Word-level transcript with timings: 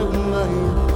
of 0.00 0.14
my 0.14 0.89